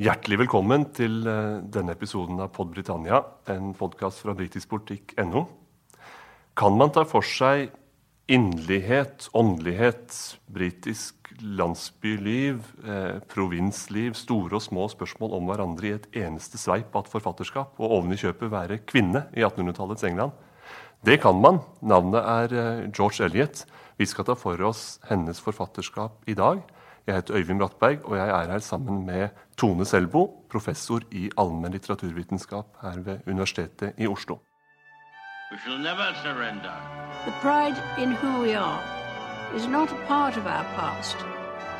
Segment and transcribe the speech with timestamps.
[0.00, 3.18] Hjertelig velkommen til eh, denne episoden av Pod Britannia,
[3.52, 5.42] en podkast fra britiskpolitikk.no.
[6.56, 7.66] Kan man ta for seg
[8.32, 10.16] inderlighet, åndelighet,
[10.48, 17.04] britisk landsbyliv, eh, provinsliv, store og små spørsmål om hverandre i et eneste sveip av
[17.04, 20.32] et forfatterskap, og oven i kjøpet være kvinne i 1800-tallets England?
[21.04, 21.60] Det kan man.
[21.84, 23.66] Navnet er eh, George Eliot.
[24.00, 26.64] Vi skal ta for oss hennes forfatterskap i dag.
[27.06, 31.72] Jeg heter Øyvind Brattberg, og jeg er her sammen med Tone Selbo, professor i allmenn
[31.72, 34.36] litteraturvitenskap her ved Universitetet i Oslo.
[35.52, 36.76] We shall never surrender.
[37.26, 38.80] The pride in who we are
[39.56, 41.16] is not a part of our past.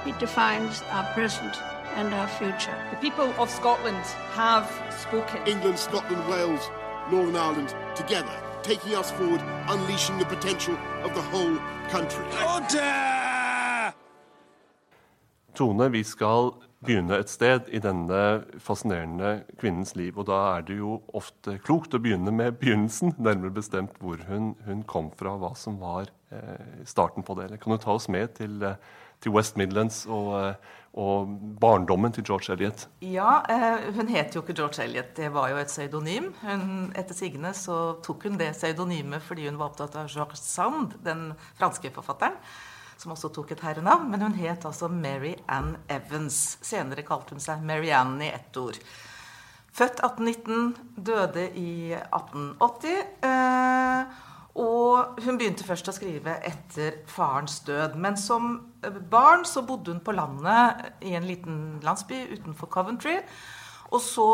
[0.07, 1.55] It defines our present
[1.97, 2.77] and our future.
[2.93, 4.67] The people of Scotland have
[5.05, 5.39] spoken.
[5.47, 6.65] England, Scotland, Wales,
[7.13, 11.57] Northern Ireland together, taking us forward, unleashing the potential of the whole
[11.91, 12.25] country.
[15.61, 18.21] Tone, vi skal begynne et sted i denne
[18.65, 20.17] fascinerende kvinnens liv.
[20.17, 24.55] Og da er det jo ofte klokt å begynne med begynnelsen, nærmere bestemt hvor hun,
[24.65, 27.53] hun kom fra, hva som var eh, starten på det.
[27.61, 28.81] Kan du ta oss med til, eh,
[29.21, 32.87] til West Midlands og, eh, og, barndommen til George Eliot?
[33.05, 36.33] Ja, eh, hun het jo ikke George Eliot, det var jo et pseudonym.
[36.97, 41.35] Etter sigende så tok hun det pseudonymet fordi hun var opptatt av George Sand, den
[41.61, 42.41] franske forfatteren
[43.01, 44.11] som også tok et herrenavn.
[44.13, 46.59] Men hun het altså Mary Ann Evans.
[46.65, 48.79] Senere kalte hun seg Mary Ann i ett ord.
[49.71, 50.75] Født 1819,
[51.07, 52.99] døde i 1880.
[53.25, 54.19] Eh,
[54.61, 57.95] og hun begynte først å skrive etter farens død.
[58.03, 58.51] Men som
[59.13, 63.21] barn så bodde hun på landet i en liten landsby utenfor Coventry.
[63.95, 64.29] Og så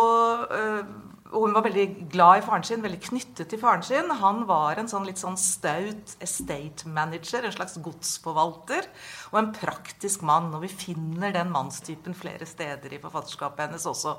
[0.56, 0.88] eh,
[1.32, 4.10] hun var veldig glad i faren sin, veldig knyttet til faren sin.
[4.20, 8.88] Han var en sånn litt sånn staut estate manager, en slags godsforvalter,
[9.32, 10.52] og en praktisk mann.
[10.54, 14.16] Og vi finner den mannstypen flere steder i forfatterskapet hennes også.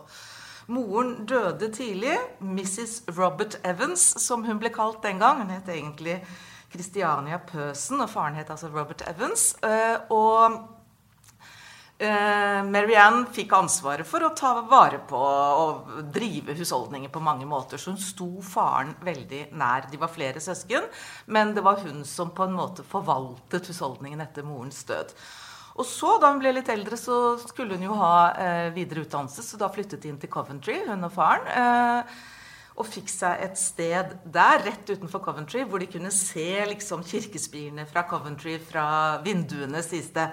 [0.68, 2.18] Moren døde tidlig.
[2.44, 3.02] Mrs.
[3.16, 5.40] Robert Evans, som hun ble kalt den gang.
[5.44, 6.20] Hun het egentlig
[6.74, 9.54] Christiania Pøsen, og faren het altså Robert Evans.
[9.64, 10.77] Eh, og
[11.98, 17.82] Eh, Marianne fikk ansvaret for å ta vare på og drive husholdninger på mange måter.
[17.82, 19.88] Så hun sto faren veldig nær.
[19.90, 20.86] De var flere søsken,
[21.26, 25.16] men det var hun som på en måte forvaltet husholdningen etter morens død.
[25.78, 29.44] Og så, da hun ble litt eldre, så skulle hun jo ha uh, videre utdannelse,
[29.46, 31.46] så da flyttet de inn til Coventry, hun og faren.
[31.54, 32.18] Uh,
[32.78, 37.86] og fikk seg et sted der, rett utenfor Coventry, hvor de kunne se liksom, kirkespirene
[37.90, 38.88] fra Coventry fra
[39.26, 40.28] vinduene, sies det.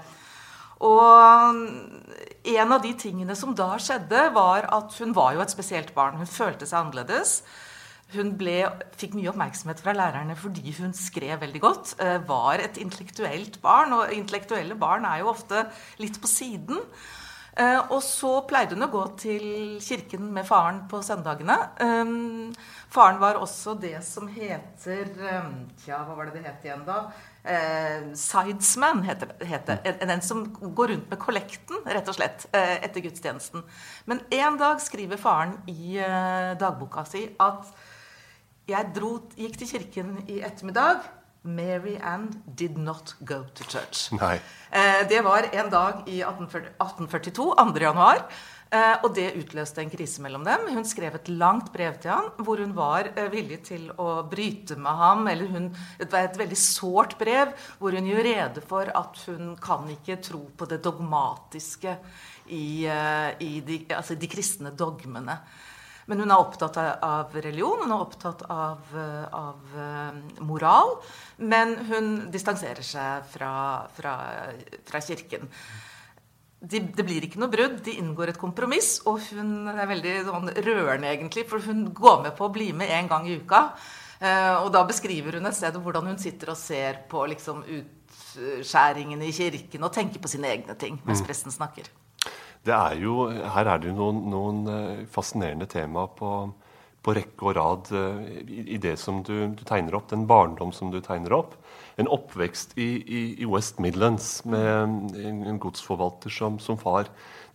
[0.82, 1.60] Og
[2.44, 6.18] en av de tingene som da skjedde, var at hun var jo et spesielt barn.
[6.20, 7.38] Hun følte seg annerledes.
[8.14, 8.60] Hun ble,
[9.00, 11.94] fikk mye oppmerksomhet fra lærerne fordi hun skrev veldig godt.
[12.02, 15.64] Eh, var et intellektuelt barn, og intellektuelle barn er jo ofte
[16.02, 16.82] litt på siden.
[17.54, 19.44] Eh, og så pleide hun å gå til
[19.82, 21.56] kirken med faren på søndagene.
[21.80, 22.50] Um,
[22.92, 25.12] faren var også det som heter
[25.84, 27.06] Tja, hva var det det het igjen, da?
[27.44, 29.96] Eh, sidesman, heter det.
[30.08, 30.44] Den som
[30.74, 33.64] går rundt med kollekten, rett og slett, eh, etter gudstjenesten.
[34.06, 37.74] Men en dag skriver faren i eh, dagboka si at
[38.68, 41.04] jeg dro, gikk til kirken i ettermiddag.
[41.44, 44.08] Mary Ann did not go to church.
[44.72, 47.80] Eh, det var en dag i 1842, 2.
[47.80, 48.24] januar.
[48.72, 50.66] Eh, og det utløste en krise mellom dem.
[50.74, 54.78] Hun skrev et langt brev til han hvor hun var eh, villig til å bryte
[54.80, 55.26] med ham.
[55.30, 59.54] eller hun, Det var et veldig sårt brev hvor hun gjør rede for at hun
[59.60, 61.98] kan ikke tro på det dogmatiske
[62.48, 65.38] i, eh, i de, altså de kristne dogmene.
[66.06, 68.90] Men hun er opptatt av religion, hun er opptatt av,
[69.32, 69.78] av
[70.44, 70.98] moral.
[71.40, 73.54] Men hun distanserer seg fra,
[73.96, 74.12] fra,
[74.84, 75.48] fra kirken
[76.70, 77.80] de, det blir ikke noe brudd.
[77.86, 78.96] De inngår et kompromiss.
[79.10, 82.92] Og hun er veldig sånn rørende, egentlig, for hun går med på å bli med
[82.94, 83.66] en gang i uka.
[84.24, 89.28] Eh, og da beskriver hun et sted hvordan hun sitter og ser på liksom, utskjæringene
[89.28, 91.26] i kirken og tenker på sine egne ting mens mm.
[91.26, 91.90] presten snakker.
[92.64, 96.30] Det Er jo, her er det jo noen, noen eh, fascinerende tema på,
[97.04, 100.92] på rekke og rad uh, i, det som du, du, tegner opp, den barndom som
[100.94, 101.58] du tegner opp
[102.00, 107.10] en oppvekst i, i, i, West Midlands med en, godsforvalter som, som, far,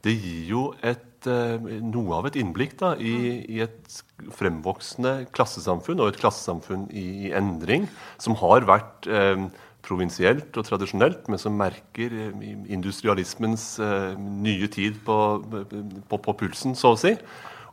[0.05, 3.99] det gir jo et, eh, noe av et innblikk da, i, i, et
[4.37, 7.89] fremvoksende klassesamfunn, og et klassesamfunn i, i endring,
[8.21, 9.49] som har vært eh,
[9.85, 16.79] provinsielt og tradisjonelt, men som merker eh, industrialismens eh, nye tid på, på, på, pulsen,
[16.79, 17.15] så å si.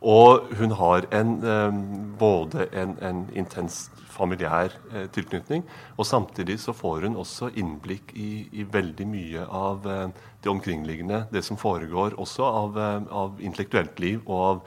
[0.07, 1.79] Og hun har en, eh,
[2.19, 5.65] både en, en intens familiær eh, tilknytning,
[5.97, 10.09] og samtidig så får hun også innblikk i, i veldig mye av eh,
[10.45, 12.79] det omkringliggende, det som foregår også av,
[13.11, 14.67] av intellektuelt liv og av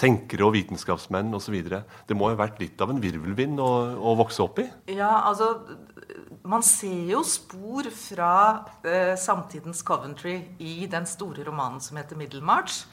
[0.00, 1.56] tenkere og vitenskapsmenn osv.
[2.08, 4.66] Det må ha vært litt av en virvelvind å, å vokse opp i?
[4.96, 5.58] Ja, altså
[6.48, 8.32] Man ser jo spor fra
[8.80, 12.86] eh, samtidens Coventry i den store romanen som heter 'Middlemarch'.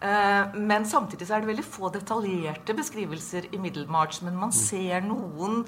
[0.00, 4.22] Eh, men samtidig så er det veldig få detaljerte beskrivelser i Middlemarch.
[4.26, 5.64] Men man ser noen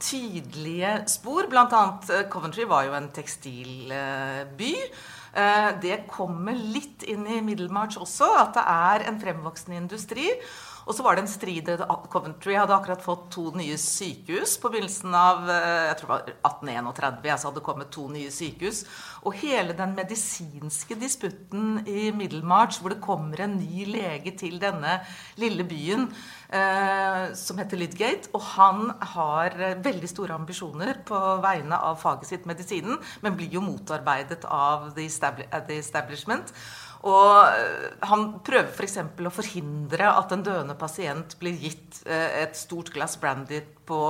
[0.00, 1.48] tydelige spor.
[1.50, 4.74] Blant annet eh, Coventry var jo en tekstilby.
[5.30, 10.30] Eh, det kommer litt inn i Middlemarch også, at det er en fremvoksende industri.
[10.86, 11.68] Og så var det en strid
[12.10, 17.38] Coventry hadde akkurat fått to nye sykehus på begynnelsen av jeg tror det var 1831.
[17.38, 18.82] så hadde det kommet to nye sykehus.
[19.26, 24.98] Og hele den medisinske disputten i Middlemarch, hvor det kommer en ny lege til denne
[25.40, 26.08] lille byen
[26.48, 32.48] eh, som heter Lydgate, og han har veldig store ambisjoner på vegne av faget sitt
[32.48, 35.08] medisinen, men blir jo motarbeidet av the,
[35.78, 36.54] establishment.
[37.08, 38.98] Og eh, han prøver f.eks.
[39.16, 44.00] For å forhindre at en døende pasient blir gitt eh, et stort glass brandy på,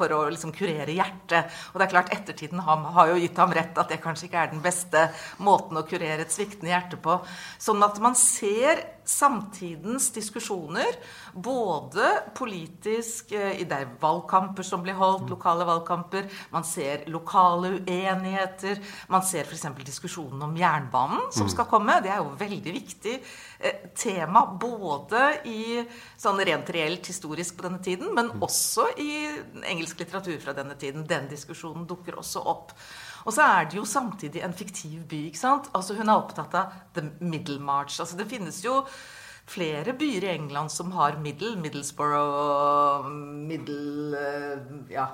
[0.00, 1.50] for å liksom kurere hjertet.
[1.72, 4.44] Og det er klart, Ettertiden har, har, jo gitt ham rett at det kanskje ikke
[4.44, 5.08] er den beste
[5.42, 7.20] måten å kurere et sviktende hjerte på.
[7.60, 10.94] Sånn at man ser samtidens diskusjoner,
[11.34, 12.06] både
[12.36, 18.78] politisk eh, i de valgkamper som blir holdt, lokale valgkamper, man ser lokale uenigheter,
[19.10, 19.66] man ser f.eks.
[19.86, 21.54] diskusjonen om jernbanen som mm.
[21.56, 21.98] skal komme.
[22.04, 23.16] Det er jo veldig viktig
[23.96, 25.82] tema både i
[26.18, 28.42] sånn rent reelt historisk på denne tiden, men mm.
[28.46, 29.10] også i
[29.68, 31.06] engelsk litteratur fra denne tiden.
[31.08, 32.74] Den diskusjonen dukker også opp.
[33.26, 35.26] Og så er det jo samtidig en fiktiv by.
[35.28, 35.68] ikke sant?
[35.76, 38.00] Altså Hun er opptatt av the Middle March.
[38.00, 38.80] Altså Det finnes jo
[39.50, 41.56] flere byer i England som har middel.
[41.58, 43.08] Middlesbrough
[43.48, 44.58] Middle eh,
[44.90, 45.06] Ja,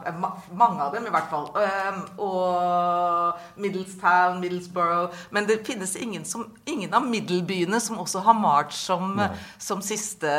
[0.53, 1.49] mange av dem i hvert fall.
[1.63, 8.37] Ehm, og Middlestown, Middlesbrough Men det finnes ingen, som, ingen av middelbyene som også har
[8.37, 9.21] March som,
[9.59, 10.33] som siste,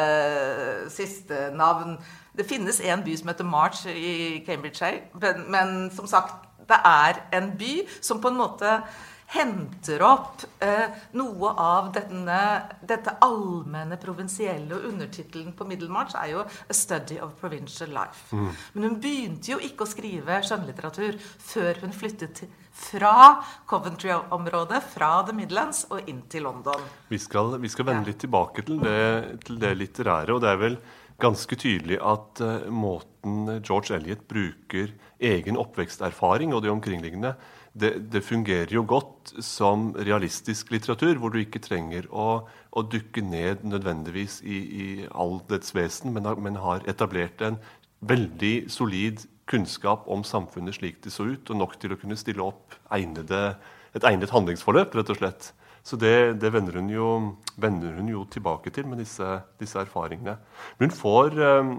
[0.89, 1.97] siste navn.
[2.37, 7.21] Det finnes en by som heter March i Cambridgeshire, men, men som sagt, det er
[7.33, 8.81] en by som på en måte
[9.27, 10.87] henter opp eh,
[11.19, 12.39] noe av denne,
[12.87, 14.69] dette allmenne provinsielle.
[14.75, 18.31] Og undertittelen på Middelmarch er jo 'A Study of Provincial Life'.
[18.31, 18.51] Mm.
[18.73, 22.45] Men hun begynte jo ikke å skrive skjønnlitteratur før hun flyttet
[22.77, 26.87] fra Coventry-området, fra The Midlands og inn til London.
[27.09, 30.33] Vi skal, vi skal vende litt tilbake til det, til det litterære.
[30.33, 30.79] og det er vel
[31.17, 37.33] ganske tydelig at uh, måten George Eliot bruker egen oppveksterfaring og det omkringliggende,
[37.79, 43.23] det, det, fungerer jo godt som realistisk litteratur, hvor du ikke trenger å, å dykke
[43.25, 47.59] ned nødvendigvis i, i all dets vesen, men, men, har etablert en
[48.07, 52.43] veldig solid kunnskap om samfunnet slik det så ut, og nok til å kunne stille
[52.43, 53.55] opp egnede,
[53.95, 55.51] et egnet handlingsforløp, rett og slett.
[55.87, 57.09] Så det, det vender, hun jo,
[57.55, 60.35] vender, hun jo, tilbake til med disse, disse erfaringene.
[60.81, 61.69] Hun, får, eh,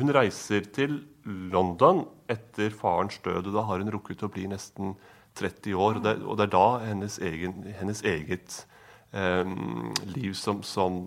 [0.00, 1.02] hun reiser til
[1.52, 4.94] London etter farens død, og da har hun rukket å bli nesten
[5.40, 6.00] 30 år.
[6.00, 8.60] Og det, og det er da hennes, egen, hennes eget
[9.12, 9.56] eh,
[10.14, 11.00] liv som, som,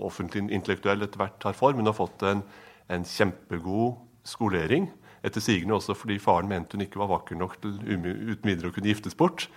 [0.00, 1.82] offentlig intellektuell etter hvert tar form.
[1.82, 2.44] Hun har fått en,
[2.90, 4.88] en kjempegod skolering.
[5.26, 8.74] Etter sigende også fordi faren mente hun ikke var vakker nok til uten videre å
[8.74, 9.50] kunne giftes bort.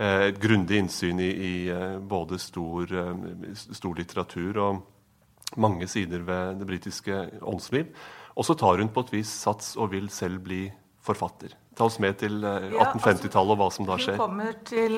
[0.00, 6.24] Eh, et grundig innsyn i, i eh, både stor, eh, stor, litteratur og mange sider
[6.24, 7.92] ved det britiske åndsliv.
[8.32, 10.64] Og så tar hun på et vis sats og vil selv bli
[11.04, 11.52] forfatter.
[11.78, 14.18] Ta oss med til 1850-tallet og hva som da skjer.
[14.18, 14.96] Hun kommer til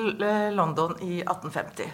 [0.55, 1.91] London i 1850.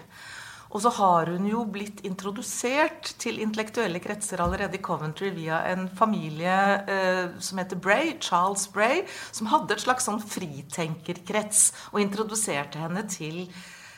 [0.72, 5.90] Og så har hun jo blitt introdusert til intellektuelle kretser allerede i Coventry via en
[6.00, 6.56] familie
[6.88, 9.04] eh, som heter Bray, Charles Bray,
[9.36, 13.44] som hadde et slags sånn fritenkerkrets, og introduserte henne til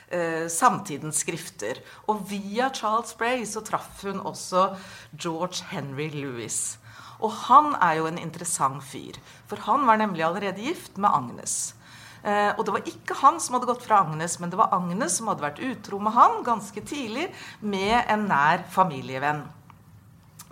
[0.09, 1.83] eh, samtidens skrifter.
[2.09, 4.71] Og via Charles Bray så traff hun også
[5.13, 6.79] George Henry Lewis.
[7.24, 11.74] Og han er jo en interessant fyr, for han var nemlig allerede gift med Agnes.
[12.24, 15.18] Eh, og det var ikke han som hadde gått fra Agnes, men det var Agnes
[15.20, 17.27] som hadde vært utro med han ganske tidlig
[17.60, 19.44] med en nær familievenn.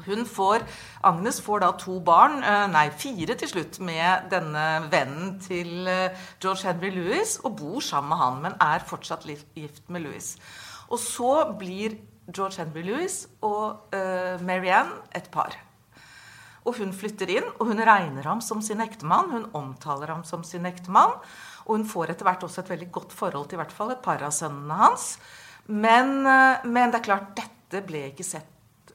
[0.02, 0.64] Hun får,
[1.06, 6.18] Agnes får da to barn, eh, nei fire til slutt, med denne vennen til eh,
[6.42, 10.36] George Henry Lewis, og bor sammen med han, men er fortsatt gift med Lewis.
[10.90, 12.00] Og så blir
[12.32, 15.56] George Henry Lewis og uh, Marianne et par.
[16.62, 19.32] Og hun flytter inn, og hun regner ham som sin ektemann.
[19.34, 21.18] Hun omtaler ham som sin ektemann.
[21.66, 24.04] Og hun får etter hvert også et veldig godt forhold til i hvert fall et
[24.06, 25.16] par av sønnene hans.
[25.66, 28.48] Men, eh, men, det er klart, dette ble ikke sett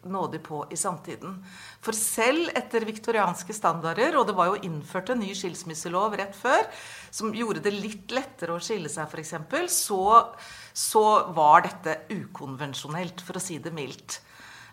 [0.06, 1.38] nådig på i samtiden.
[1.82, 6.62] For selv etter viktorianske standarder, og det var jo innført en ny skilsmisselov rett før,
[7.10, 9.34] som gjorde det litt lettere å skille seg, f.eks.,
[9.74, 10.02] så,
[10.70, 14.20] så var dette ukonvensjonelt, for å si det mildt.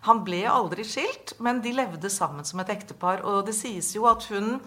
[0.04, 3.22] Han ble aldri skilt, men de levde sammen som et ektepar.
[3.24, 4.58] Og det sies jo at hun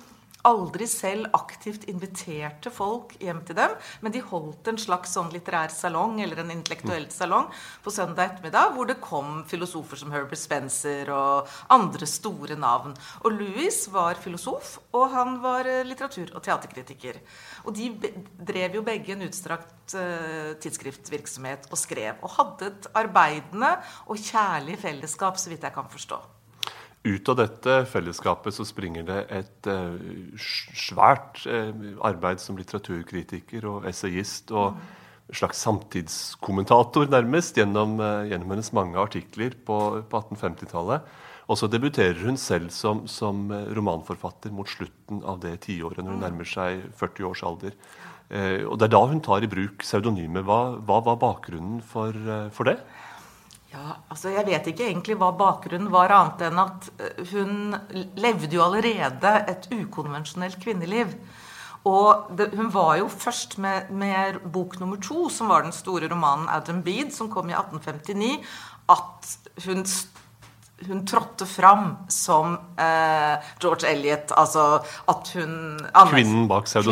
[0.46, 5.72] aldri selv aktivt inviterte folk hjem til dem, men de holdt en slags sånn litterær
[5.74, 7.50] salong eller en intellektuell salong
[7.84, 12.96] på søndag ettermiddag, hvor det kom filosofer som Herbert Spencer og andre store navn.
[13.24, 17.20] Og Louis var filosof, og han var eh, litteratur- og teaterkritiker.
[17.66, 17.92] Og de
[18.48, 23.74] drev jo begge en utstrakt uh, tidsskriftvirksomhet og skrev, og hadde et arbeidende
[24.08, 26.37] og kjærlig fellesskap, så vidt jeg kan forstå.
[27.08, 29.96] Ut av dette fellesskapet så springer det et uh,
[30.36, 31.70] svært uh,
[32.08, 34.76] arbeid som litteraturkritiker og essayist og
[35.36, 41.08] slags samtidskommentator, nærmest, gjennom, uh, gjennom hennes mange artikler på, på 1850-tallet.
[41.48, 43.46] Og så debuterer hun selv som, som,
[43.78, 46.26] romanforfatter mot slutten av det tiåret, når hun mm.
[46.26, 47.78] nærmer seg 40 års alder.
[48.68, 50.44] og Det er da hun tar i bruk pseudonymet.
[50.44, 52.12] Hva, hva var bakgrunnen for,
[52.52, 52.82] for det?
[53.78, 57.76] Ja, altså Jeg vet ikke egentlig hva bakgrunnen var, annet enn at eh, hun
[58.18, 61.14] levde jo allerede et ukonvensjonelt kvinneliv.
[61.88, 66.10] Og det, hun var jo først med, med, bok nummer to, som var den store
[66.12, 68.42] romanen 'Adam Bede', som kom i 1859,
[68.90, 69.86] at hun,
[70.88, 74.34] hun trådte fram som eh, George Eliot.
[74.36, 75.80] Altså at hun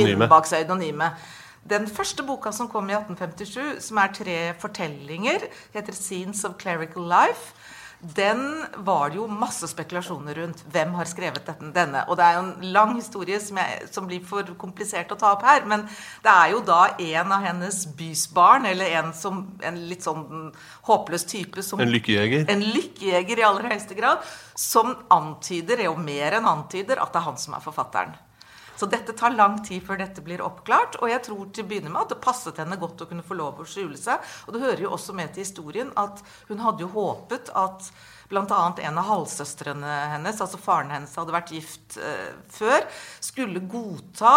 [0.06, 1.12] Kvinnen bak pseudonymet.
[1.66, 7.04] Den første boka som kom i 1857, som er tre fortellinger, heter 'Scenes of Clerical
[7.10, 7.56] Life'.
[8.16, 10.62] Den var det jo masse spekulasjoner rundt.
[10.70, 12.04] Hvem har skrevet denne?
[12.08, 15.32] Og det er jo en lang historie som, jeg, som, blir for komplisert å ta
[15.34, 15.66] opp her.
[15.66, 15.88] Men
[16.22, 20.52] det er jo da en av hennes bysbarn, eller en, som, en litt sånn
[20.86, 22.46] håpløs type som, En lykkejeger?
[22.52, 24.22] En lykkejeger i aller høyeste grad.
[24.54, 28.14] Som antyder, og mer enn antyder, at det er han som er forfatteren.
[28.76, 31.00] Så dette tar lang tid før dette blir oppklart.
[31.02, 33.38] Og jeg tror til å begynne med at det passet henne godt å kunne få
[33.40, 34.24] lov å skjule seg.
[34.46, 37.90] Og det hører jo også med til historien at hun hadde jo håpet at
[38.30, 38.44] bl.a.
[38.82, 42.88] en av halvsøstrene hennes, altså faren hennes, hadde vært gift eh, før,
[43.24, 44.36] skulle godta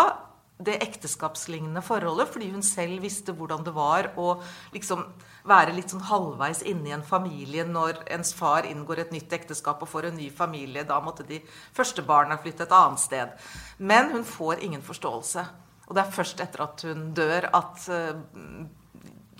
[0.58, 4.32] det ekteskapslignende forholdet, fordi hun selv visste hvordan det var å
[4.74, 5.04] liksom
[5.48, 9.90] være litt sånn halvveis inni en familie når ens far inngår et nytt ekteskap og
[9.92, 10.86] får en ny familie.
[10.88, 11.38] Da måtte de
[11.76, 13.48] første barna flytte et annet sted.
[13.78, 15.46] Men hun får ingen forståelse.
[15.88, 18.66] Og det er først etter at hun dør, at uh,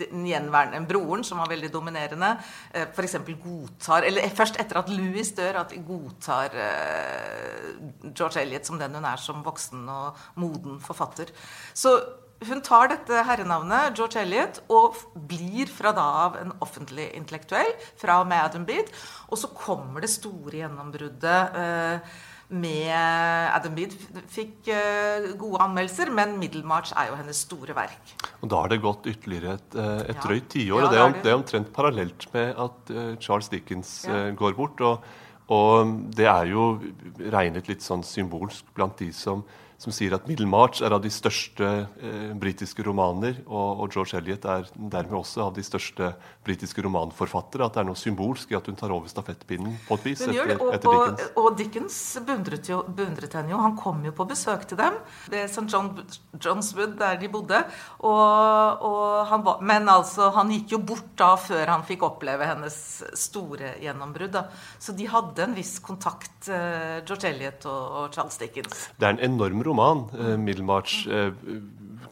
[0.01, 2.35] den gjenværende broren, som var veldig dominerende,
[2.73, 3.19] eh, f.eks.
[3.43, 8.95] godtar Eller først etter at Louis dør, at de godtar uh, George Eliot som den
[8.95, 11.33] hun er som voksen og moden forfatter.
[11.75, 11.99] Så
[12.47, 18.21] hun tar dette herrenavnet, George Eliot, og blir fra da av en offentlig intellektuell fra
[18.23, 18.95] og med Adam Bede.
[19.29, 26.39] Og så kommer det store gjennombruddet eh, med Adam Bede fikk eh, gode anmeldelser, men
[26.41, 28.15] 'Middlemarch' er jo hennes store verk.
[28.41, 30.23] Og Da har det gått ytterligere et, et ja.
[30.25, 30.87] drøyt tiår.
[30.87, 34.31] Ja, det er, det er, omtrent parallelt med at Charles Dickens ja.
[34.33, 34.81] går bort.
[34.81, 35.05] Og,
[35.53, 36.79] og, det er jo
[37.19, 39.45] regnet litt sånn symbolsk blant de som
[39.79, 41.67] som sier at 'Middelmarch' er av de største
[42.03, 46.11] eh, britiske romaner, og, og, George Eliot er dermed også av de største
[46.45, 47.69] britiske romanforfattere.
[47.69, 50.57] At det er noe symbolsk i at hun tar over stafettpinnen på et vis etter,
[50.59, 51.29] og, etter, Dickens.
[51.29, 53.61] Og, og Dickens beundret, jo, beundret henne jo.
[53.63, 54.99] Han kom jo på besøk til dem
[55.31, 55.69] ved St.
[55.71, 55.93] John,
[56.35, 57.63] John's Wood, der de bodde.
[58.03, 62.81] Var, men altså, han gikk jo bort da før han fikk oppleve hennes
[63.15, 64.41] store gjennombrudd.
[64.83, 68.89] Så de hadde en viss kontakt, eh, George Eliot og, Charles Dickens.
[68.99, 71.05] Det er en enorm roman, eh, 'Middelmarch'.
[71.07, 71.33] Eh,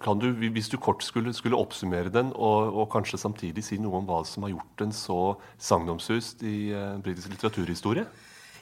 [0.02, 4.00] kan du, hvis du kort skulle, skulle oppsummere den, og, og, kanskje samtidig si noe
[4.00, 8.06] om hva som har gjort den så sagnomsust i eh, britisk litteraturhistorie?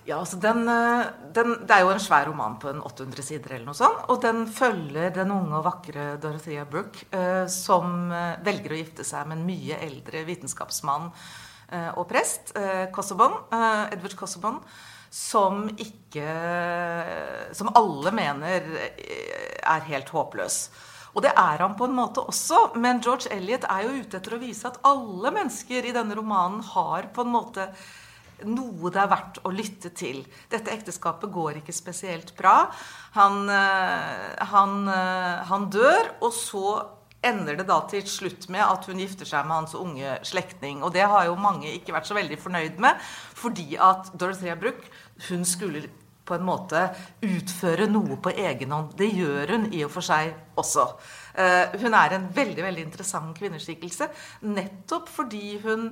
[0.05, 3.55] Ja, altså den, eh, den, Det er jo en svær roman på en 800 sider,
[3.55, 4.05] eller noe sånt.
[4.13, 9.05] Og den følger den unge og vakre Dorothea Brooke, eh, som eh, velger å gifte
[9.05, 11.09] seg med en mye eldre vitenskapsmann
[11.73, 14.61] eh, og prest, eh, Kossebon, Edward Kossebon
[15.15, 16.31] som ikke
[17.55, 18.65] Som alle mener
[19.63, 20.57] er helt håpløs.
[21.15, 24.35] Og det er han på en måte også, men George Eliot er jo ute etter
[24.35, 27.69] å vise at alle mennesker i denne romanen har på en måte
[28.43, 30.25] noe det er verdt å lytte til.
[30.51, 32.65] Dette ekteskapet går ikke spesielt bra.
[33.15, 36.75] Han, eh, han, eh, han dør, og så
[37.25, 40.83] ender det da til slutt med at hun gifter seg med hans unge slektning.
[40.85, 43.01] Og det har jo mange ikke vært så veldig fornøyd med,
[43.39, 44.91] fordi at Dorothea Brooke
[45.31, 45.85] hun skulle
[46.25, 46.87] på en måte
[47.25, 48.95] utføre noe på egen hånd.
[48.97, 50.87] Det gjør hun i og for seg også.
[51.37, 54.09] Uh, hun er en veldig veldig interessant kvinneskikkelse
[54.49, 55.91] nettopp fordi hun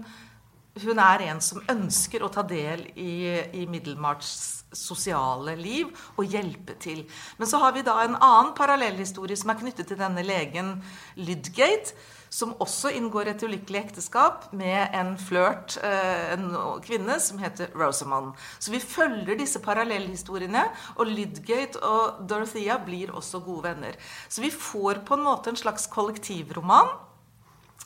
[0.81, 3.29] hun er en som ønsker å ta del i,
[3.61, 7.03] i Middelmarts sosiale liv og hjelpe til.
[7.37, 10.79] Men så har vi da en annen parallellhistorie som er knyttet til denne legen
[11.21, 11.93] Lydgate,
[12.33, 16.47] som også inngår et ulykkelig ekteskap med en flørt, eh, en
[16.85, 18.33] kvinne som heter Rosamond.
[18.59, 20.65] Så vi følger disse parallellhistoriene,
[20.97, 23.93] og Lydgate og Dorothea blir også gode venner.
[24.29, 26.89] Så vi får på en måte en slags kollektivroman,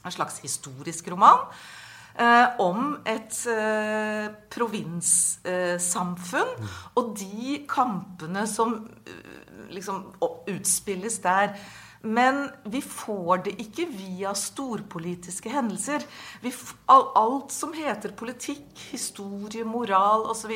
[0.05, 1.39] en slags historisk roman
[2.19, 9.13] eh, om et eh, provinssamfunn eh, og de kampene som eh,
[9.75, 10.15] liksom
[10.47, 11.59] utspilles der.
[12.03, 16.05] Men vi får det ikke via storpolitiske hendelser.
[17.17, 20.53] alt som heter politikk, historie, moral osv.,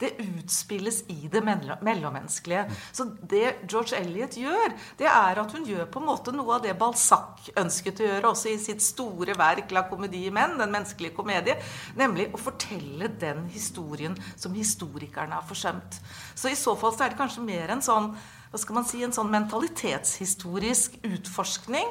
[0.00, 2.66] det utspilles i det mellommenneskelige.
[2.92, 6.64] Så det George Eliot gjør, det er at hun gjør på en måte noe av
[6.64, 11.16] det Balzac ønsket å gjøre også i sitt store verk 'La Comedie menn', den menneskelige
[11.16, 11.58] komedie,
[11.96, 16.00] nemlig å fortelle den historien som historikerne har forsømt.
[16.34, 18.14] Så i så fall så er det kanskje mer en sånn
[18.54, 21.88] hva skal man si, en sånn mentalitetshistorisk utforskning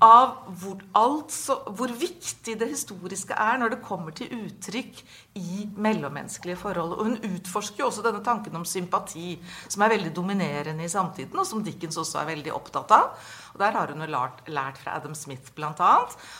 [0.00, 5.02] av hvor, altså, hvor viktig det historiske er når det kommer til uttrykk
[5.36, 6.94] i mellommenneskelige forhold.
[6.96, 9.34] Og hun utforsker jo også denne tanken om sympati,
[9.68, 13.12] som er veldig dominerende i samtiden, og som Dickens også er veldig opptatt av.
[13.52, 15.92] Og Der har hun jo lært, lært fra Adam Smith bl.a.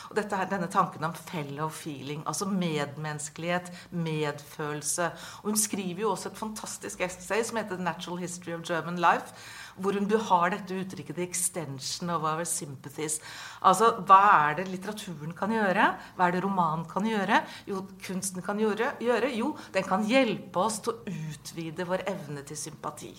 [0.09, 5.11] Og dette er denne tanken om fellow feeling, altså medmenneskelighet, medfølelse.
[5.43, 8.97] Og hun skriver jo også et fantastisk essay som heter The Natural History of German
[8.97, 13.19] Life hvor hun har dette uttrykket 'the extension of our sympathies'.
[13.61, 15.95] Altså, Hva er det litteraturen kan gjøre?
[16.15, 17.43] Hva er det romanen kan gjøre?
[17.67, 19.33] Jo, kunsten kan gjøre, gjøre?
[19.35, 23.13] Jo, den kan hjelpe oss til å utvide vår evne til sympati.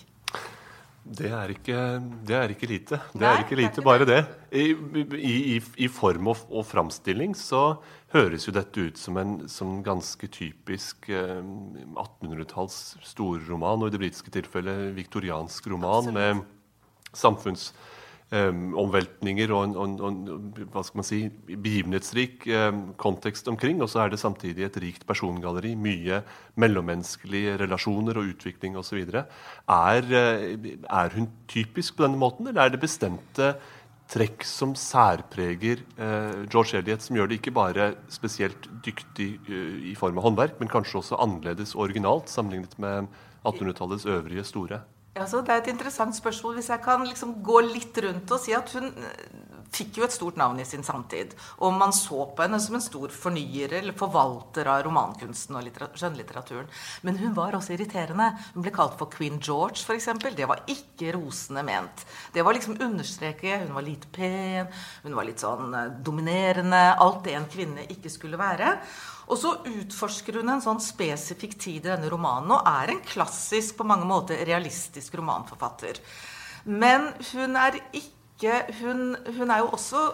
[1.01, 1.77] Det er ikke,
[2.27, 2.99] det er ikke lite.
[3.09, 4.19] Det Nei, er ikke lite, bare det.
[4.53, 4.67] I,
[5.17, 10.27] i, i form og, og, framstilling så høres jo dette ut som en som ganske
[10.31, 11.43] typisk eh,
[11.95, 16.19] 1800-talls storroman, og i det britiske tilfellet viktoriansk roman Absolutt.
[16.19, 16.33] med
[17.17, 20.17] samfunnsomveltninger eh, og en, en, en,
[20.73, 21.19] hva skal man si,
[21.51, 23.77] begivenhetsrik eh, kontekst omkring.
[23.83, 26.17] Og så er det samtidig et rikt persongalleri, mye
[26.59, 28.99] mellommenneskelige relasjoner og utvikling osv.
[29.07, 29.23] Er,
[29.71, 30.03] uh,
[30.83, 33.45] er hun typisk på denne måten, eller er det bestemte
[34.11, 39.95] trekk som særpreger eh, George Eliot, som gjør det ikke bare spesielt dyktig uh, i
[39.95, 43.07] form av håndverk, men kanskje også annerledes originalt sammenlignet med
[43.45, 44.81] 1800-tallets øvrige store?
[45.15, 46.59] Altså, det er et interessant spørsmål.
[46.59, 48.91] Hvis jeg kan liksom gå litt rundt og si at hun
[49.71, 51.33] fikk jo et stort navn i sin samtid.
[51.63, 56.67] Og man så på henne som en stor fornyer eller forvalter av romankunsten og skjønnlitteraturen.
[57.07, 58.31] Men hun var også irriterende.
[58.55, 60.09] Hun ble kalt for Queen George, f.eks.
[60.35, 62.05] Det var ikke rosende ment.
[62.33, 64.67] Det var liksom understreke Hun var lite pen,
[65.03, 66.83] hun var litt sånn eh, dominerende.
[66.99, 68.75] Alt det en kvinne ikke skulle være.
[69.31, 73.77] Og så utforsker hun en sånn spesifikk tid i denne romanen og er en klassisk,
[73.79, 76.01] på mange måter realistisk romanforfatter.
[76.67, 78.20] Men hun er ikke
[78.81, 80.07] Hun, hun er jo også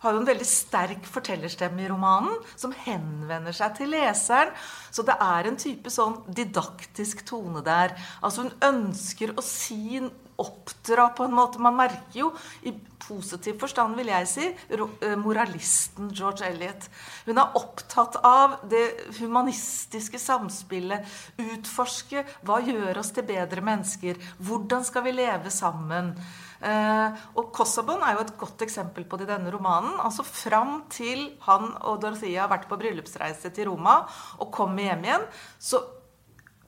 [0.00, 4.54] har jo en veldig sterk fortellerstemme i romanen, som henvender seg til leseren.
[4.88, 7.92] Så det er en type sånn didaktisk tone der.
[8.24, 10.00] Altså Hun ønsker å si
[10.40, 11.60] oppdra på en måte.
[11.60, 12.30] Man merker jo,
[12.64, 16.88] i positiv forstand vil jeg si, eh, moralisten George Eliot.
[17.26, 18.86] Hun er opptatt av det
[19.20, 21.04] humanistiske samspillet.
[21.36, 24.16] Utforske hva gjør oss til bedre mennesker.
[24.38, 26.16] Hvordan skal vi leve sammen?
[26.60, 29.96] Eh, og Kossabon er jo et godt eksempel på det i denne romanen.
[30.00, 34.02] altså Fram til han og Dorothea har vært på bryllupsreise til Roma
[34.38, 35.80] og kommer hjem igjen, så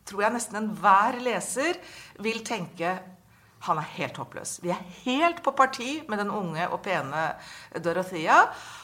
[0.08, 1.78] tror jeg nesten enhver leser
[2.24, 2.96] vil tenke
[3.62, 4.56] han er helt håpløs.
[4.62, 7.28] Vi er helt på parti med den unge og pene
[7.78, 8.40] Dorothea.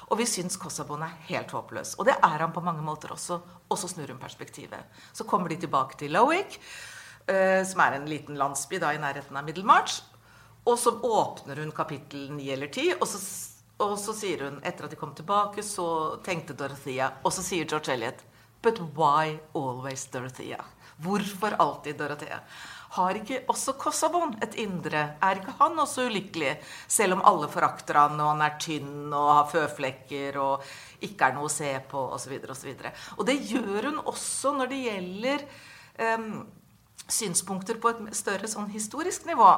[0.08, 1.96] Og vi syns Kossabon er helt håpløs.
[1.98, 3.40] Og det er han på mange måter også.
[3.66, 4.86] Og så snur hun perspektivet.
[5.12, 6.60] Så kommer de tilbake til Lowick,
[7.26, 9.98] eh, som er en liten landsby da, i nærheten av Middlemarch.
[10.68, 13.20] Og så åpner hun kapittel 9 eller 10, og så,
[13.84, 17.68] og så sier hun Etter at de kom tilbake, så tenkte Dorothea Og så sier
[17.68, 18.26] George Elliot
[18.62, 20.64] But why always Dorothea?
[20.98, 22.40] Hvorfor alltid Dorothea?
[22.90, 25.04] Har ikke også Kossabon et indre?
[25.22, 26.56] Er ikke han også ulykkelig?
[26.90, 30.66] Selv om alle forakter han, og han er tynn og har føflekker og
[31.06, 32.34] ikke er noe å se på, osv.
[32.40, 35.46] Og, så og, og det gjør hun også når det gjelder
[36.18, 36.32] um,
[37.08, 39.48] synspunkter på et større sånn historisk nivå,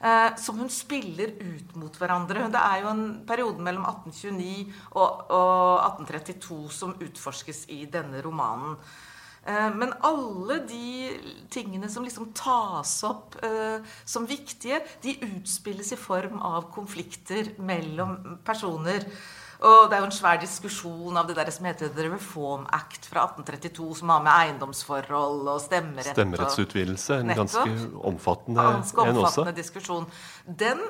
[0.00, 2.46] eh, som hun spiller ut mot hverandre.
[2.52, 8.78] Det er jo en periode mellom 1829 og, og 1832 som utforskes i denne romanen.
[9.44, 11.12] Eh, men alle de
[11.52, 18.38] tingene som liksom tas opp eh, som viktige, de utspilles i form av konflikter mellom
[18.46, 19.04] personer.
[19.62, 23.06] Og det er jo en svær diskusjon av det der som heter The Reform Act
[23.10, 27.64] fra 1832, som har med eiendomsforhold og stemmerett Stemmerettsutvidelse, en ganske
[28.02, 29.26] omfattende, Ganske en også.
[29.26, 30.08] omfattende diskusjon.
[30.46, 30.82] Den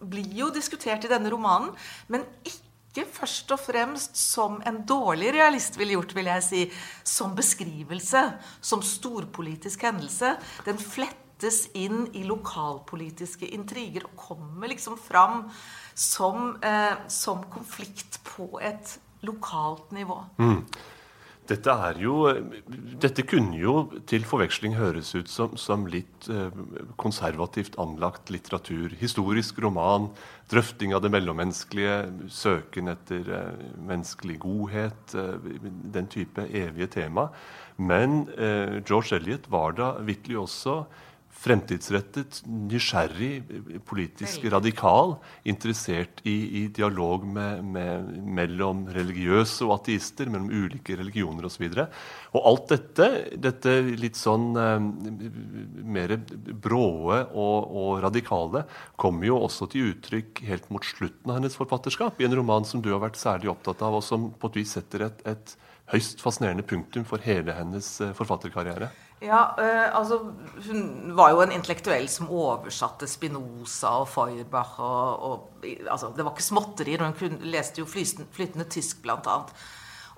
[0.00, 1.70] blir jo diskutert i denne romanen,
[2.08, 6.62] men ikke først og fremst som en dårlig realist ville gjort, vil jeg si.
[7.04, 8.24] Som beskrivelse,
[8.60, 10.36] som storpolitisk hendelse.
[10.66, 10.78] Den
[11.40, 15.50] flettes inn i lokalpolitiske intriger og kommer liksom fram
[15.94, 20.24] som, eh, som konflikt på et lokalt nivå.
[21.50, 22.28] Dette, er jo,
[23.02, 26.52] dette kunne jo til forveksling høres ut som, som litt eh,
[26.96, 28.94] konservativt anlagt litteratur.
[29.00, 30.10] Historisk roman,
[30.52, 35.50] drøfting av det mellommenneskelige, søken etter eh, menneskelig godhet, eh,
[35.96, 37.30] den type evige tema.
[37.80, 38.26] Men
[38.84, 40.74] George Eliot var da vitterlig også
[41.40, 43.44] fremtidsrettet, nysgjerrig,
[43.88, 45.14] politisk radikal,
[45.48, 51.64] interessert i, i dialog med, med, mellom religiøse og ateister, mellom ulike religioner osv.
[51.70, 51.86] Og, så
[52.36, 53.08] og alt dette,
[53.40, 54.76] dette litt sånn eh,
[55.96, 56.16] mer
[56.52, 58.66] bråe og, og radikale,
[59.00, 62.84] kommer jo også til uttrykk helt mot slutten av hennes forfatterskap, i en roman som
[62.84, 65.56] du har vært særlig opptatt av, og som på et vis setter et, et
[65.90, 68.90] høyst fascinerende punktum for hele hennes eh, forfatterkarriere.
[69.20, 70.32] Ja, eh, altså
[70.64, 74.78] Hun var jo en intellektuell som oversatte Spinoza og Feuerbach.
[74.80, 77.04] Og, og, altså, det var ikke småtterier.
[77.04, 79.52] Hun kunne, leste jo flytende, flytende tysk, annet.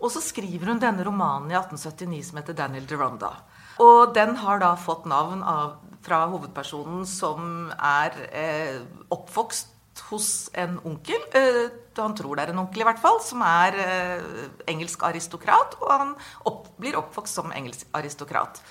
[0.03, 3.35] Og så skriver hun denne romanen i 1879 som heter 'Daniel Deronda'.
[3.83, 10.79] Og den har da fått navn av, fra hovedpersonen som er eh, oppvokst hos en
[10.85, 11.23] onkel.
[11.35, 15.77] Eh, han tror det er en onkel, i hvert fall, som er eh, engelsk aristokrat.
[15.81, 16.15] Og han
[16.49, 18.62] opp, blir oppvokst som engelsk aristokrat.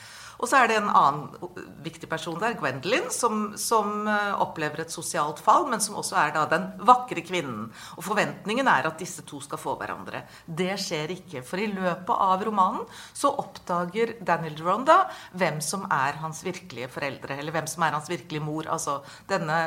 [0.42, 4.94] Og så er det en annen viktig person der, Gwendolyn, som, som eh, opplever et
[4.94, 7.68] sosialt fall, men som også er da den vakre kvinnen.
[8.00, 10.24] Og forventningen er at disse to skal få hverandre.
[10.46, 11.44] Det skjer ikke.
[11.46, 15.04] For i løpet av romanen så oppdager Daniel Ronda
[15.38, 18.66] hvem som er hans virkelige foreldre, eller hvem som er hans virkelige mor.
[18.74, 19.62] Altså denne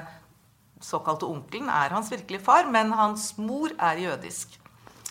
[0.83, 4.59] såkalte onkelen er hans virkelige far, men hans mor er jødisk.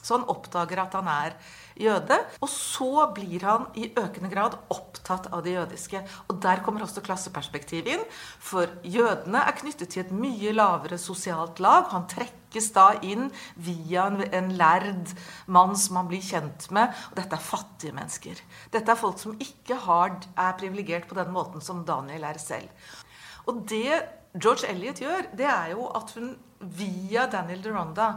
[0.03, 1.37] Så han oppdager at han er
[1.79, 2.19] jøde.
[2.43, 6.03] Og så blir han i økende grad opptatt av det jødiske.
[6.29, 8.05] Og der kommer også klasseperspektivet inn.
[8.43, 11.89] For jødene er knyttet til et mye lavere sosialt lag.
[11.93, 15.13] Han trekkes da inn via en, en lærd
[15.47, 16.93] mann som han blir kjent med.
[17.11, 18.43] Og dette er fattige mennesker.
[18.73, 22.69] Dette er folk som ikke har, er privilegert på den måten som Daniel er selv.
[23.49, 26.33] Og det George Eliot gjør, det er jo at hun
[26.73, 28.07] via Daniel Deronda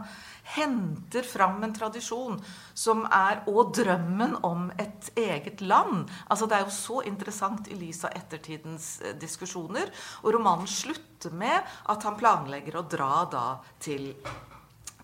[0.55, 2.37] henter fram en tradisjon
[2.73, 6.07] som er Og drømmen om et eget land.
[6.29, 9.91] Altså Det er jo så interessant i lys av ettertidens eh, diskusjoner.
[10.23, 11.59] Og romanen slutter med
[11.91, 13.47] at han planlegger å dra da
[13.79, 14.13] til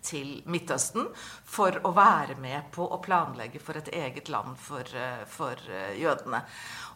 [0.03, 1.07] til Midtøsten
[1.47, 5.95] for å være med på å planlegge for et eget land for, eh, for eh,
[6.01, 6.43] jødene.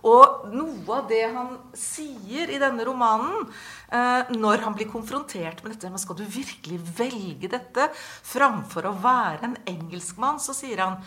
[0.05, 3.47] Og noe av det han sier i denne romanen,
[3.89, 8.97] eh, når han blir konfrontert med dette men Skal du virkelig velge dette framfor å
[9.01, 10.39] være en engelskmann?
[10.39, 11.01] Så sier han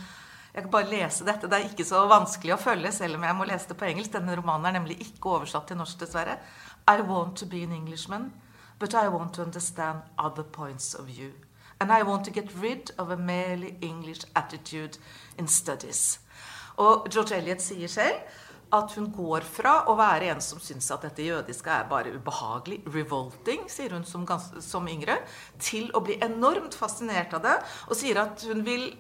[0.52, 1.46] jeg kan bare lese dette.
[1.46, 4.10] Det er ikke så vanskelig å følge, selv om jeg må lese det på engelsk.
[4.16, 6.40] Denne romanen er nemlig ikke oversatt til norsk, dessverre.
[6.90, 8.32] I want to be an Englishman,
[8.80, 11.30] but I want to understand other points of view.
[11.80, 14.98] And I want to get rid of a merely English attitude
[15.38, 16.20] in studies.
[16.76, 18.14] Og George Eliot sier selv
[18.74, 22.80] at hun går fra å være en som syns at dette jødiske er bare ubehagelig,
[22.94, 24.26] revolting, sier hun som,
[24.62, 25.18] som yngre,
[25.62, 27.56] til å bli enormt fascinert av det,
[27.88, 28.90] og sier at hun vil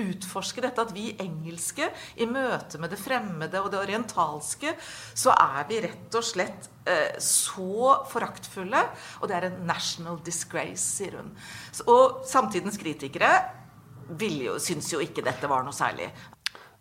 [0.00, 4.74] utforske dette at vi engelske i møte med det fremmede og det orientalske,
[5.14, 8.84] så er vi rett og slett eh, så foraktfulle.
[9.20, 11.34] Og det er en national disgrace, sier hun.
[11.84, 13.32] Og samtidens kritikere
[14.20, 16.10] ville jo, syns jo ikke dette var noe særlig.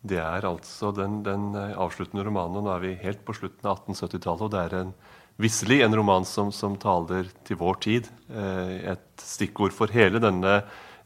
[0.04, 3.70] Det er altså den, den eh, avsluttende romanen, og nå er vi helt på slutten
[3.70, 4.46] av 1870-tallet.
[4.46, 4.96] Og det er en,
[5.42, 8.10] visselig en roman som, som taler til vår tid.
[8.30, 10.58] Eh, et stikkord for hele denne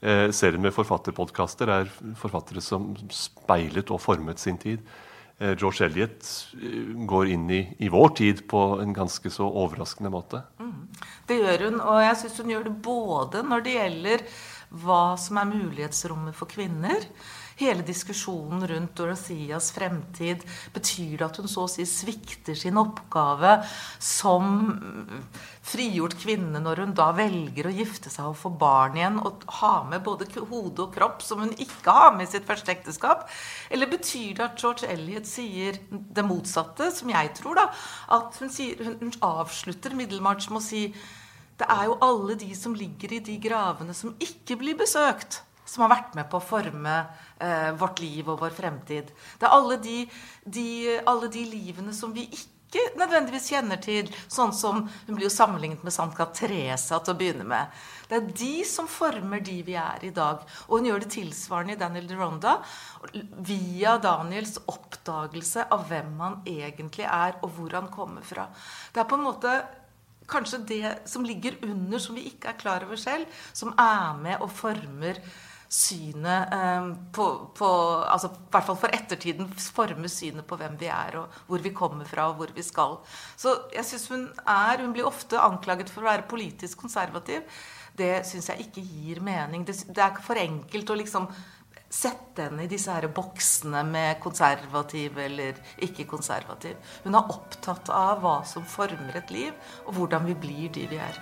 [0.01, 4.81] eh, serien med forfatterpodkaster er forfattere som speilet og formet sin tid.
[5.37, 6.25] George Eliot
[6.57, 10.41] eh, går inn i, i vår tid på en ganske så overraskende måte.
[11.29, 14.23] Det gjør hun, og jeg syns hun gjør det både når det gjelder
[14.81, 17.05] hva som er mulighetsrommet for kvinner.
[17.57, 20.43] Hele diskusjonen rundt Dorotheas fremtid.
[20.75, 23.55] Betyr det at hun så å si svikter sin oppgave
[23.97, 24.75] som
[25.65, 29.73] frigjort kvinne når hun da velger å gifte seg og få barn igjen og ha
[29.89, 33.25] med både hode og kropp, som hun ikke har med i sitt første ekteskap?
[33.73, 37.71] Eller betyr det at George Eliot sier det motsatte, som jeg tror, da?
[38.19, 40.83] At hun, sier, hun avslutter Middelmarch med å si
[41.57, 45.83] det er jo alle de som ligger i de gravene som ikke blir besøkt, som
[45.83, 46.97] har vært med på å forme
[47.43, 49.11] eh, vårt liv og vår fremtid.
[49.39, 49.97] Det er alle de,
[50.43, 50.69] de,
[51.03, 52.55] alle de livene som vi ikke
[52.99, 57.45] nødvendigvis kjenner til, sånn som hun blir jo sammenlignet med Santa Teresa til å begynne
[57.47, 57.71] med.
[58.07, 60.43] Det er de som former de vi er i dag.
[60.67, 62.57] Og hun gjør det tilsvarende i Daniel Deronda
[63.47, 68.47] via Daniels oppdagelse av hvem han egentlig er, og hvor han kommer fra.
[68.93, 69.57] Det er på en måte
[70.27, 74.43] kanskje det som ligger under, som vi ikke er klar over selv, som er med
[74.43, 75.21] og former
[75.69, 77.25] synet eh, på,
[77.57, 77.69] på,
[78.07, 81.73] altså I hvert fall for ettertiden forme synet på hvem vi er, og hvor vi
[81.75, 82.97] kommer fra, og hvor vi skal.
[83.35, 87.43] Så jeg synes hun er Hun blir ofte anklaget for å være politisk konservativ.
[87.97, 89.65] Det syns jeg ikke gir mening.
[89.65, 91.27] Det, det er for enkelt å liksom
[91.89, 96.75] sette henne i disse her boksene med konservativ eller ikke-konservativ.
[97.05, 99.53] Hun er opptatt av hva som former et liv,
[99.85, 101.21] og hvordan vi blir de vi er.